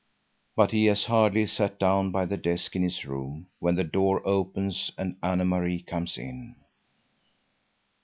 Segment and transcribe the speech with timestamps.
[0.55, 4.27] But he has hardly sat down by the desk in his room when the door
[4.27, 6.55] opens and Anne Marie comes in.